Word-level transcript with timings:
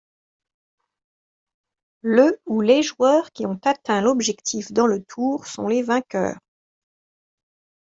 Le 2.01 2.41
ou 2.47 2.61
les 2.61 2.81
joueurs 2.81 3.31
qui 3.31 3.45
ont 3.45 3.59
atteint 3.63 4.01
l’objectif 4.01 4.71
dans 4.71 4.87
le 4.87 5.03
tour 5.03 5.45
sont 5.45 5.67
les 5.67 5.83
vainqueurs. 5.83 6.39